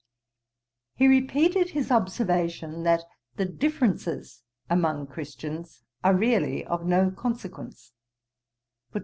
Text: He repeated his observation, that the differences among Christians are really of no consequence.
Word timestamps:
He 0.95 1.07
repeated 1.07 1.69
his 1.69 1.91
observation, 1.91 2.81
that 2.85 3.03
the 3.35 3.45
differences 3.45 4.41
among 4.67 5.05
Christians 5.05 5.83
are 6.03 6.15
really 6.15 6.65
of 6.65 6.87
no 6.87 7.11
consequence. 7.11 7.93